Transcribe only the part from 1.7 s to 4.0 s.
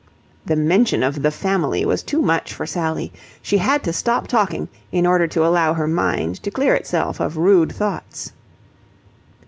was too much for Sally. She had to